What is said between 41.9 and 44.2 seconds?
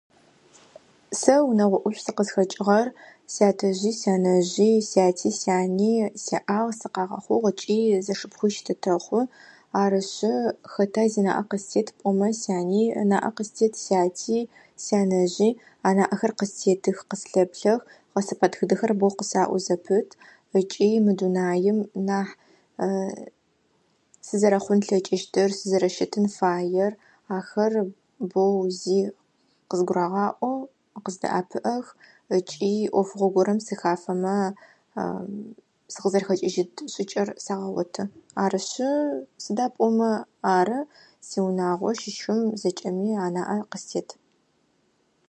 щыщым зэкӏэми анаӏэ къыстет.